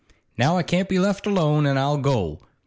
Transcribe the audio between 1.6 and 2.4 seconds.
an' I'll go.